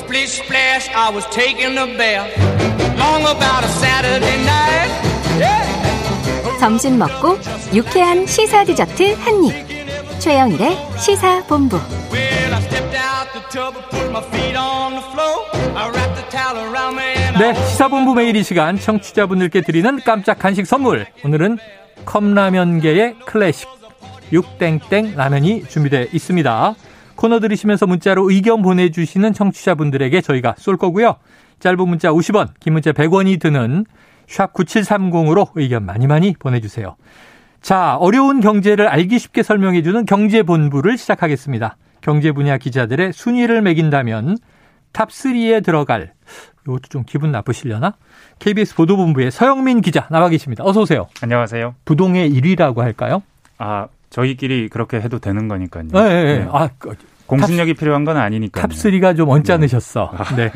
[0.00, 2.30] Splish splash, I was taking a bath.
[2.98, 4.90] Long about a Saturday night.
[5.38, 6.58] Yeah.
[6.58, 7.38] 점심 먹고
[7.74, 10.20] 유쾌한 시사 디저트 한 입.
[10.20, 11.76] 최영일의 시사 본부.
[12.12, 15.44] Well, I stepped out the tub and put my feet on the floor.
[15.76, 20.66] I wrapped the towel around me 네, 시사본부 매일 이 시간 청취자분들께 드리는 깜짝 간식
[20.66, 21.06] 선물.
[21.24, 21.58] 오늘은
[22.04, 23.68] 컵라면계의 클래식
[24.32, 26.74] 육땡땡 라면이 준비되어 있습니다.
[27.20, 31.16] 코너 들으시면서 문자로 의견 보내주시는 청취자분들에게 저희가 쏠 거고요.
[31.58, 33.84] 짧은 문자 50원, 긴 문자 100원이 드는
[34.26, 36.96] 샵 9730으로 의견 많이 많이 보내주세요.
[37.60, 41.76] 자, 어려운 경제를 알기 쉽게 설명해주는 경제본부를 시작하겠습니다.
[42.00, 44.38] 경제 분야 기자들의 순위를 매긴다면
[44.94, 46.14] 탑3에 들어갈
[46.62, 47.96] 이것도 좀 기분 나쁘시려나?
[48.38, 50.64] KBS 보도본부의 서영민 기자 나와 계십니다.
[50.64, 51.06] 어서 오세요.
[51.20, 51.74] 안녕하세요.
[51.84, 53.22] 부동의 1위라고 할까요?
[53.58, 55.88] 아, 저희끼리 그렇게 해도 되는 거니까요.
[55.92, 56.38] 네, 네, 네.
[56.38, 56.48] 네.
[56.50, 56.96] 아, 그
[57.38, 58.66] 공신력이 필요한 건 아니니까요.
[58.66, 60.12] 탑3가 좀 언짢으셨어.
[60.36, 60.50] 네.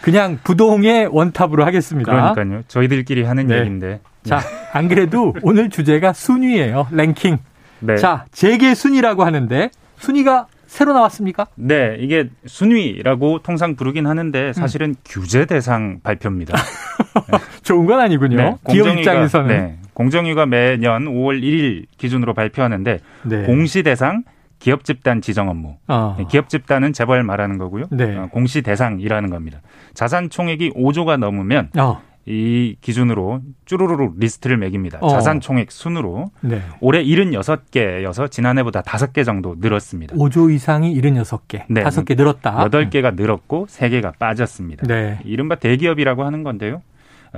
[0.00, 2.10] 그냥 부동의 원탑으로 하겠습니다.
[2.34, 2.62] 그러니까요.
[2.68, 3.58] 저희들끼리 하는 네.
[3.58, 4.00] 얘기인데.
[4.24, 4.40] 자,
[4.72, 6.88] 안 그래도 오늘 주제가 순위예요.
[6.90, 7.38] 랭킹.
[7.80, 7.96] 네.
[7.96, 11.46] 자, 재계 순위라고 하는데 순위가 새로 나왔습니까?
[11.54, 16.56] 네, 이게 순위라고 통상 부르긴 하는데 사실은 규제 대상 발표입니다.
[17.62, 18.36] 좋은 건 아니군요.
[18.36, 19.48] 네, 기업 공정위가- 입장에서는.
[19.48, 23.42] 네, 공정위가 매년 5월 1일 기준으로 발표하는데 네.
[23.42, 24.24] 공시 대상
[24.64, 25.76] 기업 집단 지정 업무.
[25.88, 26.14] 어.
[26.18, 27.84] 네, 기업 집단은 재벌 말하는 거고요.
[27.90, 28.16] 네.
[28.16, 29.60] 어, 공시 대상이라는 겁니다.
[29.92, 32.00] 자산 총액이 5조가 넘으면 어.
[32.24, 35.00] 이 기준으로 쭈루루루 리스트를 매깁니다.
[35.02, 35.08] 어.
[35.08, 36.62] 자산 총액 순으로 네.
[36.80, 40.16] 올해 76개여서 지난해보다 5개 정도 늘었습니다.
[40.16, 41.82] 5조 이상이 76개, 네.
[41.82, 42.66] 5개 늘었다.
[42.66, 44.86] 8개가 늘었고 3개가 빠졌습니다.
[44.86, 45.18] 네.
[45.26, 46.80] 이른바 대기업이라고 하는 건데요.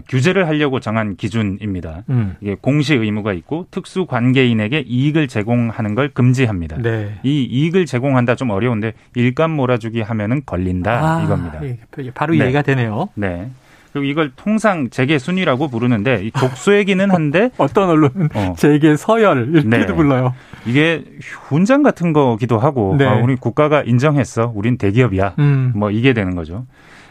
[0.08, 2.04] 규제를 하려고 정한 기준입니다.
[2.10, 2.36] 음.
[2.40, 6.78] 이게 공시 의무가 있고 특수 관계인에게 이익을 제공하는 걸 금지합니다.
[6.82, 7.14] 네.
[7.22, 11.64] 이 이익을 제공한다 좀 어려운데 일감 몰아주기 하면은 걸린다 이겁니다.
[11.64, 11.78] 예,
[12.14, 12.44] 바로 네.
[12.44, 13.08] 이해가 되네요.
[13.14, 13.50] 네.
[13.96, 18.54] 그리고 이걸 통상 재계 순위라고 부르는데 이 독소이기는 한데 어떤 언론은 어.
[18.58, 19.86] 재계 서열 이렇게도 네.
[19.94, 20.34] 불러요.
[20.66, 21.02] 이게
[21.48, 23.06] 훈장 같은 거기도 하고 네.
[23.06, 24.52] 아, 우리 국가가 인정했어.
[24.54, 25.34] 우린 대기업이야.
[25.38, 25.72] 음.
[25.74, 26.66] 뭐 이게 되는 거죠.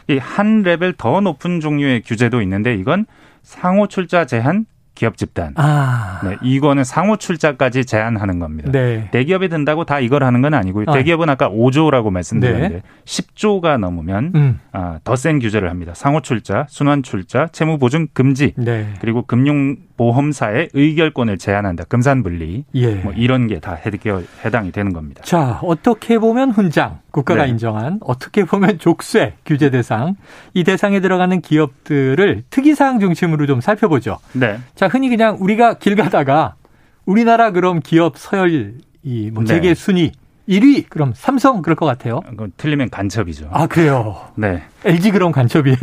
[0.08, 3.08] 이 한 레벨 더 높은 종류의 규제도 있는데 이건
[3.42, 5.54] 상호 출자 제한 기업 집단.
[5.58, 6.22] 아.
[6.24, 8.72] 네, 이거는 상호 출자까지 제한하는 겁니다.
[8.72, 9.10] 네.
[9.12, 10.86] 대기업이 든다고 다 이걸 하는 건 아니고요.
[10.88, 10.94] 아.
[10.94, 12.82] 대기업은 아까 5조라고 말씀드렸는데 네.
[13.04, 14.60] 10조가 넘으면 음.
[14.72, 15.94] 아, 더 센 규제를 합니다.
[15.96, 18.88] 상호 출자, 순환 출자, 채무 보증 금지, 네.
[19.02, 21.86] 그리고 금융 보험사의 의결권을 제한한다.
[21.86, 22.66] 금산분리.
[22.76, 22.96] 예.
[22.96, 23.78] 뭐 이런 게 다
[24.44, 25.22] 해당이 되는 겁니다.
[25.24, 27.50] 자, 어떻게 보면 훈장, 국가가 네.
[27.52, 30.16] 인정한, 어떻게 보면 족쇄, 규제 대상,
[30.54, 34.20] 이 대상에 들어가는 기업들을 특이사항 중심으로 좀 살펴보죠.
[34.34, 34.60] 네.
[34.76, 36.56] 자, 흔히 그냥 우리가 길 가다가
[37.06, 39.48] 우리나라 그럼 기업 서열, 이, 뭐, 네.
[39.54, 40.12] 재계 순위
[40.48, 42.20] 1위, 그럼 삼성 그럴 것 같아요.
[42.22, 43.50] 그건 틀리면 간첩이죠.
[43.52, 44.18] 아, 그래요.
[44.36, 44.64] 네.
[44.84, 45.78] LG 그럼 간첩이에요.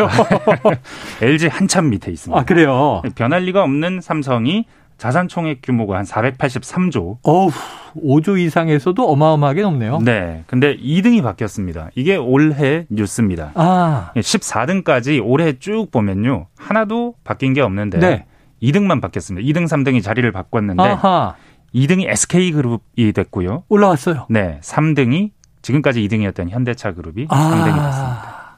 [1.20, 2.40] LG 한참 밑에 있습니다.
[2.40, 3.02] 아, 그래요.
[3.16, 4.66] 변할 리가 없는 삼성이
[4.98, 7.18] 자산 총액 규모가 한 483조.
[7.22, 7.50] 어우,
[7.96, 9.98] 5조 이상에서도 어마어마하게 높네요.
[9.98, 10.44] 네.
[10.46, 11.90] 근데 2등이 바뀌었습니다.
[11.96, 13.50] 이게 올해 뉴스입니다.
[13.54, 16.46] 아, 14등까지 올해 쭉 보면요.
[16.56, 18.26] 하나도 바뀐 게 없는데 네.
[18.62, 19.44] 2등만 바뀌었습니다.
[19.44, 21.34] 2등, 3등이 자리를 바꿨는데 아하,
[21.74, 23.64] 2등이 SK그룹이 됐고요.
[23.68, 24.26] 올라왔어요.
[24.30, 24.58] 네.
[24.62, 25.30] 3등이
[25.62, 28.26] 지금까지 2등이었던 현대차 그룹이 3등이 됐습니다.
[28.26, 28.56] 아,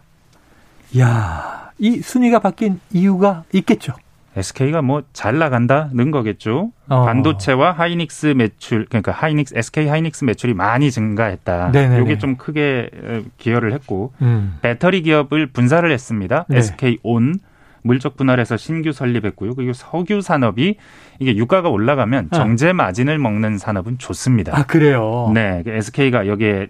[0.98, 3.94] 야, 이 순위가 바뀐 이유가 있겠죠.
[4.36, 6.72] SK가 뭐 잘 나간다는 거겠죠.
[6.88, 7.04] 어.
[7.04, 11.70] 반도체와 하이닉스 매출 그러니까 하이닉스 SK 하이닉스 매출이 많이 증가했다.
[11.70, 12.02] 네네네.
[12.02, 14.56] 이게 좀 크게 어, 기여를 했고 음.
[14.60, 16.46] 배터리 기업을 분사를 했습니다.
[16.48, 16.58] 네.
[16.58, 17.38] SK 온
[17.84, 19.54] 물적 분할해서 신규 설립했고요.
[19.54, 20.76] 그리고 석유 산업이
[21.20, 22.36] 이게 유가가 올라가면 아.
[22.36, 24.58] 정제 마진을 먹는 산업은 좋습니다.
[24.58, 25.30] 아, 그래요.
[25.34, 26.68] 네, SK가 여기에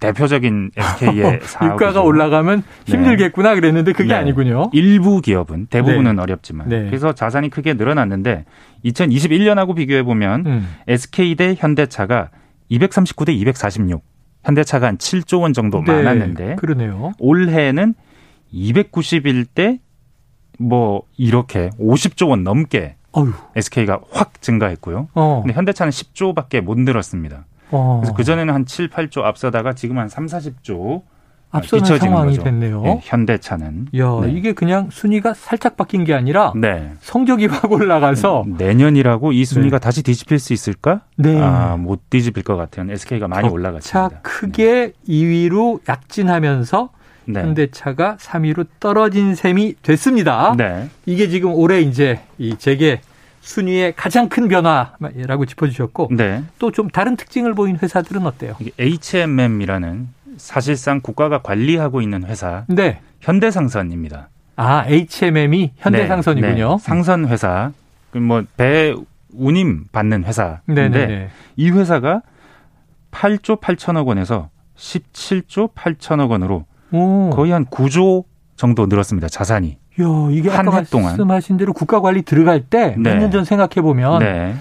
[0.00, 4.14] 대표적인 SK의 사업 유가가 올라가면 힘들겠구나 그랬는데 그게 네.
[4.14, 4.70] 아니군요.
[4.72, 6.86] 일부 기업은 대부분은 어렵지만 네.
[6.86, 8.44] 그래서 자산이 크게 늘어났는데
[8.84, 10.68] 2021년하고 비교해 보면 음.
[10.88, 12.30] SK 대 현대차가
[12.68, 14.02] 239 대 246.
[14.44, 17.12] 현대차가 한 7조 원 정도 네, 많았는데 그러네요.
[17.18, 17.94] 올해는
[18.54, 19.80] 291대
[20.60, 23.32] 뭐 이렇게 50조 원 넘게 어휴.
[23.56, 25.08] SK가 확 증가했고요.
[25.14, 25.40] 어.
[25.42, 27.46] 근데 현대차는 10조밖에 못 늘었습니다.
[27.72, 27.98] 어.
[28.00, 31.02] 그래서 그전에는 한 7, 8조 앞서다가 지금 한 3, 40조
[31.52, 32.44] 앞서는 뒤처지는 상황이 거죠.
[32.44, 32.82] 됐네요.
[32.82, 33.88] 네, 현대차는.
[33.96, 34.30] 야, 네.
[34.32, 36.92] 이게 그냥 순위가 살짝 바뀐 게 아니라 네.
[37.00, 41.00] 성적이 확 올라가서 내년이라고 이 순위가 다시 뒤집힐 수 있을까?
[41.16, 41.40] 네.
[41.40, 42.88] 아, 못 뒤집힐 것 같아요.
[42.92, 44.20] SK가 많이 차 올라갔습니다.
[44.22, 46.90] 크게 2위로 약진하면서
[47.24, 47.40] 네.
[47.40, 50.54] 현대차가 3위로 떨어진 셈이 됐습니다.
[50.56, 50.88] 네.
[51.06, 53.00] 이게 지금 올해 이제 이 재계
[53.40, 56.42] 순위의 가장 큰 변화라고 짚어주셨고 네.
[56.58, 58.54] 또좀 다른 특징을 보인 회사들은 어때요?
[58.60, 63.00] 이게 HMM이라는 사실상 국가가 관리하고 있는 회사 네.
[63.20, 64.28] 현대상선입니다.
[64.56, 66.54] 아, HMM이 현대상선이군요.
[66.54, 66.78] 네, 네.
[66.80, 67.72] 상선 회사.
[68.12, 68.94] 뭐배
[69.32, 71.30] 운임 받는 회사인데 네네네.
[71.56, 72.22] 이 회사가
[73.12, 77.30] 8조 8천억 원에서 17조 8천억 원으로 오.
[77.30, 78.24] 거의 한 9조
[78.56, 79.28] 정도 늘었습니다.
[79.28, 79.78] 자산이.
[80.00, 81.08] 야, 이게 한해 아까 동안.
[81.08, 83.14] 말씀하신 대로 국가 관리 들어갈 때몇 네.
[83.16, 84.54] 년전 생각해 보면 네.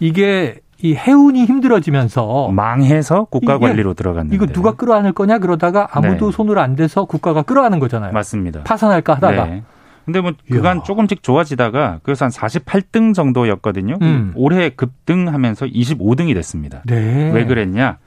[0.00, 4.36] 이게 이 해운이 힘들어지면서 망해서 국가 관리로 들어갔는데.
[4.36, 6.36] 이거 누가 끌어안을 거냐 그러다가 아무도 네.
[6.36, 8.12] 손을 안 대서 국가가 끌어안은 거잖아요.
[8.12, 8.62] 맞습니다.
[8.62, 9.44] 파산할까 하다가.
[9.46, 9.62] 네.
[10.04, 10.82] 근데 뭐 그간 이야.
[10.84, 13.98] 조금씩 좋아지다가 그래서 한 48등 정도였거든요.
[14.00, 14.32] 음.
[14.36, 16.82] 올해 급등하면서 25등이 됐습니다.
[16.86, 17.30] 네.
[17.32, 17.98] 왜 그랬냐?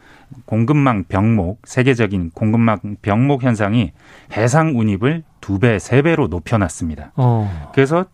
[0.46, 3.92] 공급망 병목, 세계적인 공급망 병목 현상이
[4.36, 7.14] 해상 운입을 두 배, 세 배로 높여놨습니다.
[7.16, 7.72] 어.
[7.74, 8.06] 그래서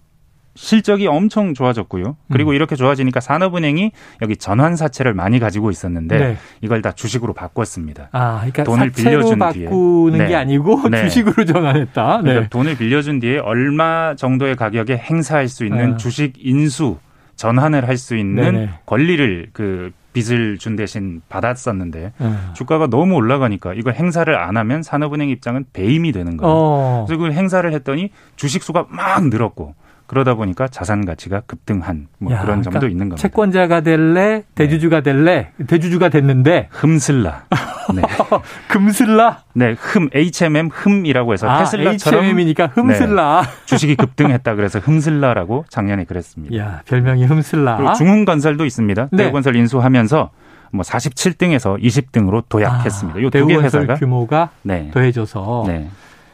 [0.55, 2.17] 실적이 엄청 좋아졌고요.
[2.31, 2.55] 그리고 음.
[2.55, 3.91] 이렇게 좋아지니까 산업은행이
[4.23, 6.37] 여기 전환 사채를 많이 가지고 있었는데 네.
[6.61, 8.09] 이걸 다 주식으로 바꿨습니다.
[8.11, 9.65] 아, 그러니까 돈을 빌려준 뒤에.
[9.65, 10.35] 바꾸는 게 네.
[10.35, 11.03] 아니고 네.
[11.03, 12.21] 주식으로 전환했다.
[12.21, 12.49] 그러니까 네.
[12.49, 15.97] 돈을 빌려준 뒤에 얼마 정도의 가격에 행사할 수 있는 아.
[15.97, 16.97] 주식 인수
[17.35, 18.69] 전환을 할 수 있는 네네.
[18.87, 22.51] 권리를 그 빚을 준 대신 받았었는데 어.
[22.55, 26.53] 주가가 너무 올라가니까 이걸 행사를 안 하면 산업은행 입장은 배임이 되는 거예요.
[26.53, 27.05] 어.
[27.07, 29.75] 그래서 그걸 행사를 했더니 주식 수가 막 늘었고
[30.07, 33.21] 그러다 보니까 자산 가치가 급등한 뭐 야, 그런 점도 그러니까 있는 겁니다.
[33.21, 37.45] 채권자가 될래, 대주주가 될래, 대주주가 됐는데 흠슬라.
[37.95, 38.01] 네.
[38.67, 39.43] 금슬라.
[39.53, 42.27] 네, 흠 HMM 흠이라고 해서 아, 테슬라처럼 네.
[42.27, 43.43] HMM이니까 흠슬라.
[43.65, 46.55] 주식이 급등했다 그래서 흠슬라라고 작년에 그랬습니다.
[46.57, 47.93] 야, 별명이 흠슬라.
[47.93, 49.09] 중흥건설도 있습니다.
[49.11, 49.17] 네.
[49.17, 50.29] 대우건설 인수하면서
[50.71, 53.19] 뭐 47등에서 20등으로 도약했습니다.
[53.19, 54.91] 아, 대우건설 회사가 규모가 네.
[54.93, 55.89] 더해져서 네.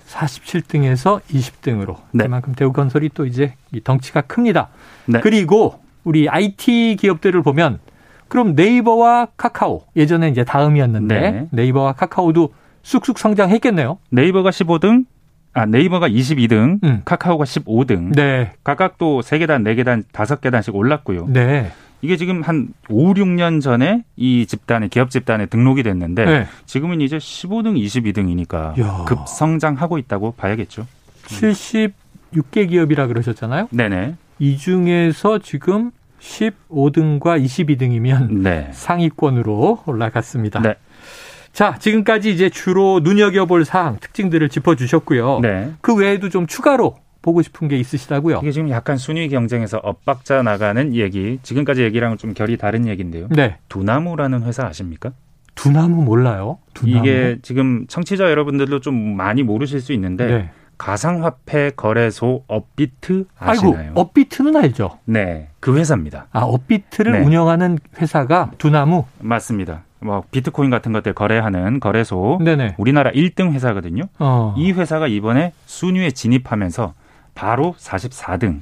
[0.09, 2.25] 47등에서 20등으로 네.
[2.25, 4.69] 그만큼 대우건설이 또 이제 이 덩치가 큽니다.
[5.05, 5.19] 네.
[5.21, 7.79] 그리고 우리 IT 기업들을 보면
[8.28, 11.66] 그럼 네이버와 카카오 예전에 이제 다음이었는데 네.
[11.66, 13.98] 이버와 카카오도 쑥쑥 성장했겠네요.
[14.10, 15.06] 네이버가 15등,
[15.54, 17.02] 아 네이버가 22등, 음.
[17.06, 18.14] 카카오가 15등.
[18.16, 21.28] 네, 각각 또 3계단, 4계단, 5계단씩 올랐고요.
[21.30, 21.72] 네,
[22.02, 26.48] 이게 지금 한 5, 6년 전에 이 집단에 기업 집단에 등록이 됐는데 네.
[26.66, 29.06] 지금은 이제 15등, 22등이니까 야.
[29.08, 30.86] 급성장하고 있다고 봐야겠죠.
[31.28, 33.70] 76개 기업이라 그러셨잖아요.
[33.72, 34.16] 네네.
[34.40, 35.92] 이 중에서 지금
[36.24, 38.70] 15등과 22등이면 네.
[38.72, 40.62] 상위권으로 올라갔습니다.
[40.62, 40.75] 네.
[41.52, 45.40] 자, 지금까지 이제 주로 눈여겨볼 사항, 특징들을 짚어주셨고요.
[45.42, 45.72] 네.
[45.81, 48.40] 그 외에도 좀 추가로 보고 싶은 게 있으시다고요?
[48.42, 53.28] 이게 지금 약간 순위 경쟁에서 엇박자 나가는 얘기, 지금까지 얘기랑은 좀 결이 다른 얘기인데요.
[53.30, 53.58] 네.
[53.70, 55.12] 두나무라는 회사 아십니까?
[55.56, 56.58] 두나무 몰라요?
[56.74, 56.98] 두나무?
[56.98, 60.50] 이게 지금 청취자 여러분들도 좀 많이 모르실 수 있는데 네.
[60.83, 63.91] 가상화폐 거래소 업비트 아이고, 아시나요?
[63.95, 65.00] 업비트는 알죠?
[65.06, 66.27] 네, 그 회사입니다.
[66.33, 67.19] 아, 업비트를 네.
[67.21, 69.06] 운영하는 회사가 두나무?
[69.19, 69.83] 맞습니다.
[70.01, 72.75] 뭐 비트코인 같은 것들 거래하는 거래소 네네.
[72.77, 74.03] 우리나라 1등 회사거든요.
[74.19, 74.53] 어.
[74.57, 76.94] 이 회사가 이번에 순위에 진입하면서
[77.33, 78.59] 바로 44등.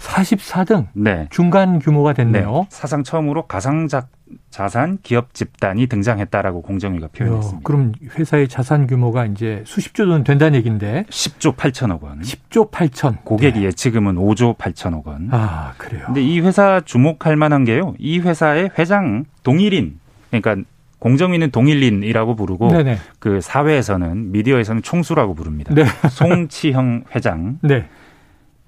[0.00, 0.88] 44등.
[0.94, 1.28] 네.
[1.30, 2.24] 중간 규모가 네.
[2.24, 2.66] 됐네요.
[2.70, 4.08] 사상 처음으로 가상자
[4.50, 7.60] 자산 기업 집단이 등장했다라고 공정위가 이야, 표현했습니다.
[7.64, 12.20] 그럼 회사의 자산 규모가 이제 수십조 돈 된다는 얘기인데 10조 8천억 원.
[12.20, 13.24] 10조 8천.
[13.24, 13.64] 고객 네.
[13.64, 15.28] 예치금은 5조 8천억 원.
[15.30, 16.04] 아, 그래요.
[16.06, 17.94] 근데 이 회사 주목할 만한 게요.
[17.98, 19.98] 이 회사의 회장 동일인
[20.30, 20.56] 그러니까
[20.98, 22.98] 공정위는 동일인이라고 부르고 네네.
[23.18, 25.74] 그 사회에서는 미디어에서는 총수라고 부릅니다.
[25.74, 25.84] 네.
[26.10, 27.58] 송치형 회장.
[27.62, 27.88] 네.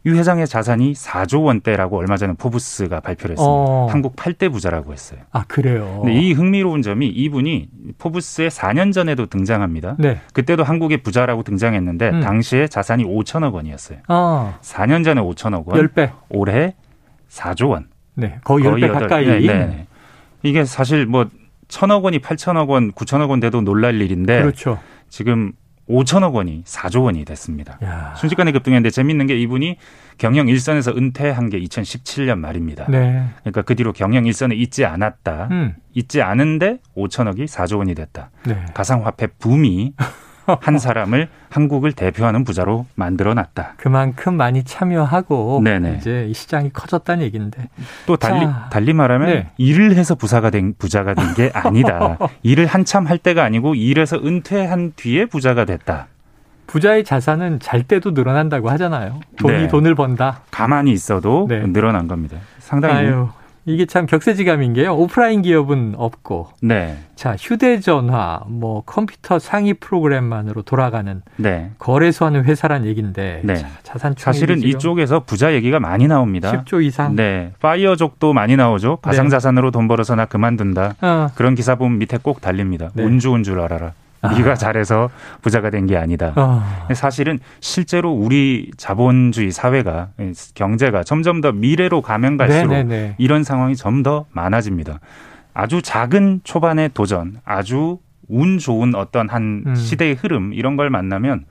[0.07, 3.43] 이 회장의 자산이 4조 원대라고 얼마 전에 포브스가 발표를 했습니다.
[3.51, 3.87] 어.
[3.91, 5.21] 한국 8대 부자라고 했어요.
[5.33, 6.01] 아, 그래요.
[6.03, 7.69] 근데 이 흥미로운 점이 이분이
[7.99, 9.97] 포브스의 4년 전에도 등장합니다.
[9.99, 10.21] 네.
[10.35, 12.21] 그때도 한국의 부자라고 등장했는데 음.
[12.21, 14.01] 당시에 자산이 5천억 원이었어요.
[14.09, 16.11] 아, 4년 전에 5천억 원, 10배.
[16.29, 16.75] 올해
[17.31, 17.87] 4조 원.
[18.15, 18.39] 네.
[18.45, 19.27] 거의 10배 여덟- 가까이.
[19.27, 19.87] 네, 네.
[20.43, 21.27] 이게 사실 뭐
[21.69, 24.79] 천억 원이 8천억 원, 9천억 원 돼도 놀랄 일인데 그렇죠.
[25.09, 25.53] 지금
[25.89, 27.79] 5천억 원이 4조 원이 됐습니다.
[27.83, 28.15] 야.
[28.17, 29.77] 순식간에 급등했는데 재밌는 게 이분이
[30.19, 32.87] 경영 일선에서 은퇴한 게 2017년 말입니다.
[32.89, 33.25] 네.
[33.41, 35.49] 그러니까 그 뒤로 경영 일선에 있지 않았다.
[35.51, 35.75] 음.
[35.93, 38.31] 있지 않은데 5천억이 4조 원이 됐다.
[38.47, 38.65] 네.
[38.75, 39.95] 가상화폐 붐이
[40.61, 43.75] 한 사람을 한국을 대표하는 부자로 만들어 놨다.
[43.77, 45.97] 그만큼 많이 참여하고 네네.
[45.99, 47.69] 이제 이 시장이 커졌다는 얘기인데.
[48.07, 48.69] 또 달리 자.
[48.71, 49.51] 달리 말하면 네.
[49.57, 52.19] 일을 해서 부자가 된 부자가 된 게 아니다.
[52.45, 56.07] 일을 한참 할 때가 아니고 일해서 은퇴한 뒤에 부자가 됐다.
[56.67, 59.21] 부자의 자산은 잘 때도 늘어난다고 하잖아요.
[59.37, 59.69] 돈이 네.
[59.69, 60.41] 돈을 번다.
[60.51, 61.61] 가만히 있어도 네.
[61.67, 62.37] 늘어난 겁니다.
[62.59, 63.29] 상당히 아유,
[63.67, 64.95] 이게 참 격세지감인 게요.
[64.95, 66.99] 오프라인 기업은 없고, 네.
[67.17, 71.71] 자 휴대전화, 뭐 컴퓨터 상위 프로그램만으로 돌아가는 네.
[71.79, 73.55] 거래소하는 회사란 얘기인데, 네.
[73.57, 76.53] 자, 자산 사실은 이쪽에서 부자 얘기가 많이 나옵니다.
[76.65, 77.17] 10조 이상.
[77.17, 77.53] 네.
[77.61, 78.97] 파이어족도 많이 나오죠.
[78.97, 80.97] 가상자산으로 돈 벌어서 나 그만둔다.
[81.01, 82.91] 어, 그런 기사 보면 밑에 꼭 달립니다.
[82.95, 83.03] 네.
[83.03, 83.93] 운 좋은 줄 알아라.
[84.33, 85.11] 우리가 잘해서
[85.43, 86.33] 부자가 된 게 아니다.
[86.37, 86.63] 어.
[86.95, 90.11] 사실은 실제로 우리 자본주의 사회가
[90.55, 93.17] 경제가 점점 더 미래로 가면 갈수록 네네네.
[93.19, 95.01] 이런 상황이 점 더 많아집니다.
[95.55, 99.75] 아주 작은 초반의 도전, 아주 운 좋은 어떤 한 음.
[99.75, 101.45] 시대의 흐름 이런 걸 만나면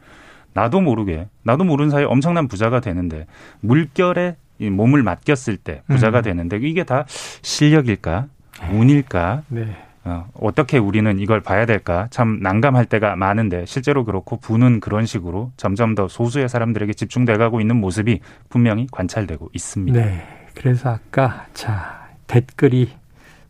[0.53, 3.25] 나도 모르게 나도 모르는 사이에 엄청난 부자가 되는데
[3.61, 6.23] 물결에 이 몸을 맡겼을 때 부자가 음.
[6.23, 7.05] 되는데 이게 다
[7.41, 8.25] 실력일까
[8.71, 9.67] 운일까 네.
[10.05, 15.51] 어, 어떻게 우리는 이걸 봐야 될까 참 난감할 때가 많은데 실제로 그렇고 부는 그런 식으로
[15.55, 18.19] 점점 더 소수의 사람들에게 집중돼 가고 있는 모습이
[18.49, 19.99] 분명히 관찰되고 있습니다.
[19.99, 20.27] 네.
[20.55, 22.89] 그래서 아까 자 댓글이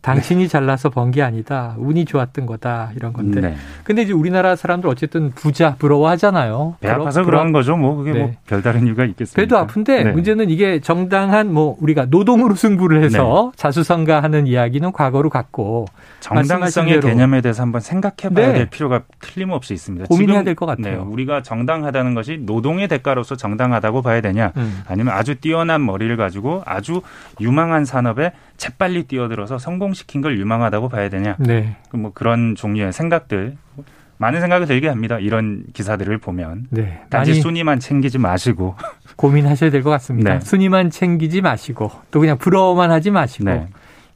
[0.04, 1.74] 당신이 잘나서 번 게 아니다.
[1.78, 2.90] 운이 좋았던 거다.
[2.96, 3.40] 이런 건데.
[3.40, 3.54] 네.
[3.84, 6.76] 근데 이제 우리나라 사람들 어쨌든 부자 부러워하잖아요.
[6.80, 7.76] 배 아파서 부러- 그런 거죠.
[7.76, 8.38] 뭐 그게 뭐 네.
[8.46, 9.40] 별다른 이유가 있겠습니까?
[9.40, 10.10] 배도 아픈데 네.
[10.12, 13.56] 문제는 이게 정당한 뭐 우리가 노동으로 승부를 해서 네.
[13.56, 15.86] 자수성가하는 이야기는 과거로 갔고
[16.20, 17.00] 정당성의.
[17.00, 18.52] 개념에 대해서 한번 생각해 봐야 네.
[18.54, 20.06] 될 필요가 틀림없이 있습니다.
[20.06, 21.04] 고민해야 지금, 될것 같아요.
[21.04, 24.82] 네, 우리가 정당하다는 것이 노동의 대가로서 정당하다고 봐야 되냐, 음.
[24.88, 27.02] 아니면 아주 뛰어난 머리를 가지고 아주
[27.40, 31.76] 유망한 산업에 재빨리 뛰어들어서 성공시킨 걸 유망하다고 봐야 되냐, 네.
[31.90, 33.56] 그뭐 그런 종류의 생각들
[34.18, 35.18] 많은 생각을 들게 합니다.
[35.18, 37.02] 이런 기사들을 보면 네.
[37.10, 38.76] 단지 순위만 챙기지 마시고,
[39.16, 40.34] 고민하셔야 될 것 같습니다.
[40.34, 40.40] 네.
[40.40, 43.66] 순위만 챙기지 마시고 또 그냥 부러워만 하지 마시고 네.